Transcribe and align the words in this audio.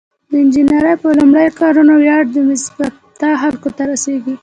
د 0.29 0.31
انجنیری 0.43 0.93
د 1.01 1.03
لومړنیو 1.19 1.57
کارونو 1.61 1.93
ویاړ 1.97 2.23
د 2.31 2.35
میزوپتامیا 2.47 3.39
خلکو 3.43 3.69
ته 3.77 3.83
رسیږي. 3.91 4.35